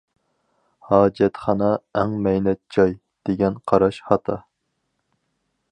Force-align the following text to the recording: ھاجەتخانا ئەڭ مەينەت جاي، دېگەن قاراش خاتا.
ھاجەتخانا 0.91 1.67
ئەڭ 1.99 2.15
مەينەت 2.29 2.61
جاي، 2.77 2.97
دېگەن 3.31 3.61
قاراش 3.73 4.01
خاتا. 4.09 4.41